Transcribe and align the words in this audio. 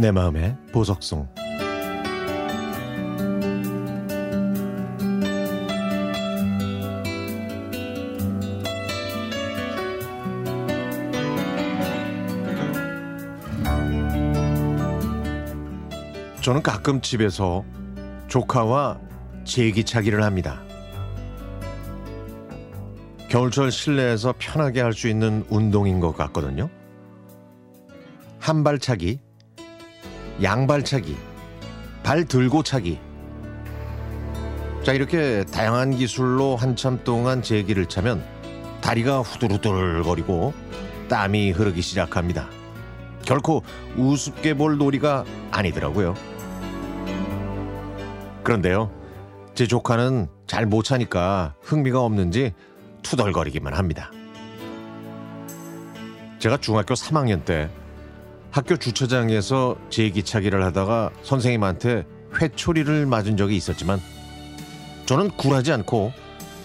내 0.00 0.10
마음의 0.12 0.56
보석송 0.72 1.28
저는 16.40 16.62
가끔 16.62 17.02
집에서 17.02 17.62
조카와 18.28 18.98
제기차기를 19.44 20.22
합니다. 20.22 20.62
겨울철 23.28 23.70
실내에서 23.70 24.32
편하게 24.38 24.80
할 24.80 24.94
수 24.94 25.08
있는 25.08 25.44
운동인 25.50 26.00
것 26.00 26.16
같거든요. 26.16 26.70
한발차기, 28.38 29.20
양발차기, 30.42 31.16
발 32.02 32.24
들고 32.24 32.62
차기. 32.62 32.98
자, 34.82 34.92
이렇게 34.92 35.44
다양한 35.44 35.96
기술로 35.96 36.56
한참 36.56 37.02
동안 37.04 37.42
제기를 37.42 37.86
차면 37.86 38.24
다리가 38.80 39.20
후들후들거리고 39.20 40.54
땀이 41.08 41.50
흐르기 41.50 41.82
시작합니다. 41.82 42.48
결코 43.26 43.62
우습게 43.96 44.54
볼 44.54 44.78
놀이가 44.78 45.24
아니더라고요. 45.50 46.14
그런데요, 48.42 48.90
제 49.54 49.66
조카는 49.66 50.28
잘 50.46 50.64
못 50.64 50.84
차니까 50.84 51.54
흥미가 51.60 52.00
없는지 52.00 52.54
투덜거리기만 53.02 53.74
합니다. 53.74 54.10
제가 56.38 56.56
중학교 56.56 56.94
3학년 56.94 57.44
때 57.44 57.68
학교 58.50 58.76
주차장에서 58.76 59.76
제기차기를 59.90 60.64
하다가 60.64 61.10
선생님한테 61.22 62.04
회초리를 62.40 63.06
맞은 63.06 63.36
적이 63.36 63.56
있었지만 63.56 64.00
저는 65.06 65.30
굴하지 65.30 65.72
않고 65.72 66.12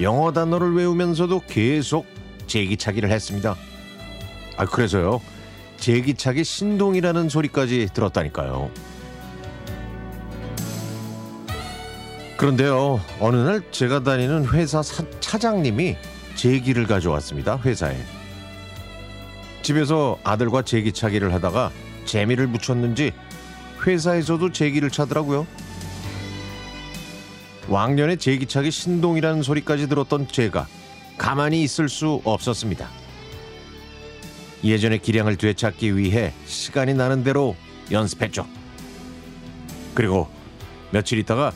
영어 0.00 0.32
단어를 0.32 0.74
외우면서도 0.74 1.42
계속 1.46 2.06
제기차기를 2.46 3.10
했습니다. 3.10 3.56
아, 4.56 4.64
그래서요. 4.64 5.20
제기차기 5.78 6.44
신동이라는 6.44 7.28
소리까지 7.28 7.88
들었다니까요. 7.92 8.70
그런데요, 12.36 13.00
어느 13.20 13.36
날 13.36 13.62
제가 13.70 14.02
다니는 14.02 14.48
회사 14.52 14.82
사, 14.82 15.04
차장님이 15.20 15.96
제기를 16.34 16.86
가져왔습니다, 16.86 17.58
회사에. 17.64 17.96
집에서 19.66 20.16
아들과 20.22 20.62
제기차기를 20.62 21.34
하다가 21.34 21.72
재미를 22.04 22.46
붙였는지 22.46 23.12
회사에서도 23.84 24.52
제기를 24.52 24.90
차더라고요. 24.90 25.44
왕년에 27.66 28.14
제기차기 28.14 28.70
신동이라는 28.70 29.42
소리까지 29.42 29.88
들었던 29.88 30.28
제가 30.28 30.68
가만히 31.18 31.64
있을 31.64 31.88
수 31.88 32.20
없었습니다. 32.22 32.88
예전의 34.62 35.00
기량을 35.00 35.34
되찾기 35.34 35.96
위해 35.96 36.32
시간이 36.44 36.94
나는 36.94 37.24
대로 37.24 37.56
연습했죠. 37.90 38.46
그리고 39.94 40.28
며칠 40.92 41.18
있다가 41.18 41.52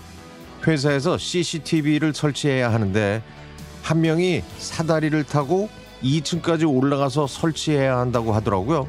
회사에서 0.66 1.16
CCTV를 1.16 2.12
설치해야 2.12 2.72
하는데 2.72 3.22
한 3.84 4.00
명이 4.00 4.42
사다리를 4.58 5.22
타고 5.22 5.68
2층까지 6.02 6.68
올라가서 6.68 7.26
설치해야 7.26 7.98
한다고 7.98 8.32
하더라고요. 8.32 8.88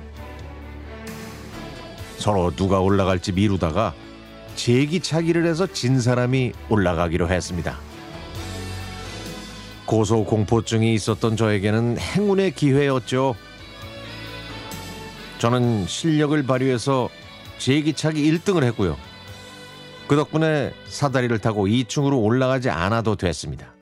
서로 2.17 2.51
누가 2.55 2.79
올라갈지 2.79 3.31
미루다가 3.31 3.93
제기차기를 4.55 5.45
해서 5.45 5.65
진 5.65 5.99
사람이 5.99 6.53
올라가기로 6.69 7.29
했습니다. 7.29 7.79
고소 9.85 10.23
공포증이 10.23 10.93
있었던 10.93 11.35
저에게는 11.35 11.97
행운의 11.97 12.51
기회였죠. 12.51 13.35
저는 15.39 15.87
실력을 15.87 16.41
발휘해서 16.43 17.09
제기차기 17.57 18.31
1등을 18.31 18.63
했고요. 18.63 18.95
그 20.07 20.15
덕분에 20.15 20.73
사다리를 20.87 21.37
타고 21.39 21.65
2층으로 21.67 22.23
올라가지 22.23 22.69
않아도 22.69 23.15
됐습니다. 23.15 23.73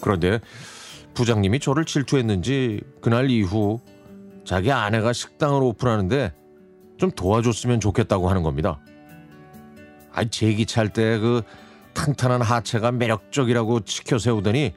그런데 0.00 0.40
부장님이 1.16 1.58
저를 1.58 1.84
질투했는지 1.84 2.80
그날 3.00 3.30
이후 3.30 3.80
자기 4.44 4.70
아내가 4.70 5.12
식당을 5.12 5.62
오픈하는데 5.62 6.32
좀 6.98 7.10
도와줬으면 7.10 7.80
좋겠다고 7.80 8.28
하는 8.28 8.42
겁니다. 8.42 8.78
아니 10.12 10.30
제기 10.30 10.64
찰 10.66 10.90
때 10.90 11.18
그 11.18 11.42
탄탄한 11.94 12.42
하체가 12.42 12.92
매력적이라고 12.92 13.80
치켜 13.80 14.18
세우더니 14.18 14.74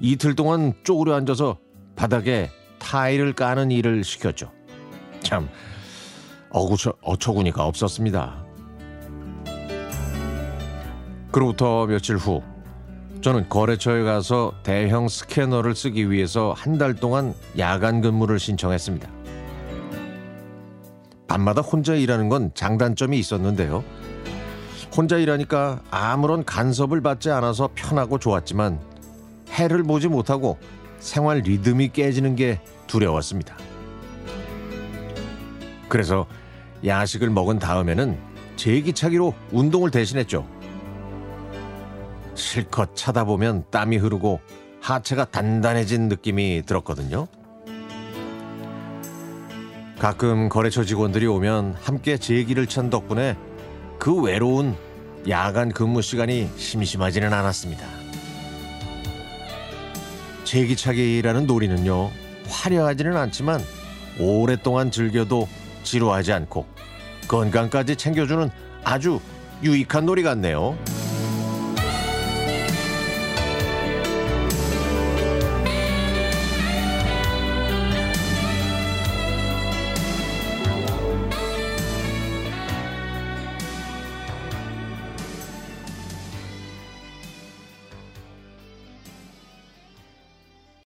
이틀 0.00 0.34
동안 0.34 0.72
쪼그려 0.82 1.14
앉아서 1.14 1.58
바닥에 1.94 2.50
타일을 2.80 3.32
까는 3.32 3.70
일을 3.70 4.02
시켰죠. 4.02 4.50
참 5.20 5.48
어구처, 6.50 6.94
어처구니가 7.00 7.64
없었습니다. 7.64 8.44
그로부터 11.30 11.86
며칠 11.86 12.16
후 12.16 12.42
저는 13.22 13.48
거래처에 13.48 14.02
가서 14.02 14.52
대형 14.64 15.08
스캐너를 15.08 15.76
쓰기 15.76 16.10
위해서 16.10 16.54
한 16.56 16.76
달 16.78 16.94
동안 16.94 17.34
야간 17.58 18.00
근무를 18.00 18.40
신청했습니다. 18.40 19.08
밤마다 21.28 21.60
혼자 21.60 21.94
일하는 21.94 22.28
건 22.28 22.50
장단점이 22.54 23.16
있었는데요. 23.18 23.84
혼자 24.96 25.18
일하니까 25.18 25.80
아무런 25.90 26.44
간섭을 26.44 27.00
받지 27.00 27.30
않아서 27.30 27.68
편하고 27.74 28.18
좋았지만 28.18 28.80
해를 29.50 29.82
보지 29.84 30.08
못하고 30.08 30.58
생활 30.98 31.38
리듬이 31.38 31.90
깨지는 31.90 32.34
게 32.34 32.60
두려웠습니다. 32.88 33.56
그래서 35.88 36.26
야식을 36.84 37.30
먹은 37.30 37.58
다음에는 37.60 38.18
제기차기로 38.56 39.34
운동을 39.52 39.90
대신했죠. 39.90 40.46
실컷 42.52 42.94
차다 42.94 43.24
보면 43.24 43.64
땀이 43.70 43.96
흐르고 43.96 44.40
하체가 44.82 45.24
단단해진 45.24 46.08
느낌이 46.08 46.64
들었거든요. 46.66 47.26
가끔 49.98 50.50
거래처 50.50 50.84
직원들이 50.84 51.26
오면 51.28 51.76
함께 51.80 52.18
제기를 52.18 52.66
찬 52.66 52.90
덕분에 52.90 53.38
그 53.98 54.14
외로운 54.20 54.76
야간 55.30 55.72
근무 55.72 56.02
시간이 56.02 56.50
심심하지는 56.58 57.32
않았습니다. 57.32 57.86
제기차기라는 60.44 61.46
놀이는요, 61.46 62.10
화려하지는 62.48 63.16
않지만 63.16 63.62
오랫동안 64.20 64.90
즐겨도 64.90 65.48
지루하지 65.84 66.34
않고 66.34 66.66
건강까지 67.28 67.96
챙겨주는 67.96 68.50
아주 68.84 69.20
유익한 69.62 70.04
놀이 70.04 70.22
같네요. 70.22 70.76